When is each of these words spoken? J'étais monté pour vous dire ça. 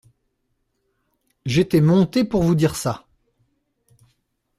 J'étais 1.45 1.79
monté 1.79 2.23
pour 2.23 2.41
vous 2.41 2.55
dire 2.55 2.75
ça. 2.75 3.05